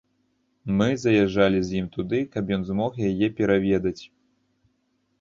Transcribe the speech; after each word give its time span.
Мы 0.79 0.87
заязджалі 1.01 1.59
з 1.69 1.83
ім 1.83 1.87
туды, 1.97 2.23
каб 2.39 2.43
ён 2.59 2.67
змог 2.73 2.91
яе 3.13 3.27
пераведаць. 3.41 3.99